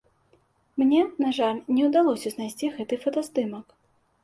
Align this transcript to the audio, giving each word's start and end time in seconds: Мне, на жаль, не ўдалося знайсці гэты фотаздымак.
Мне, 0.81 1.01
на 1.25 1.29
жаль, 1.39 1.59
не 1.77 1.85
ўдалося 1.91 2.27
знайсці 2.33 2.73
гэты 2.81 3.01
фотаздымак. 3.07 3.79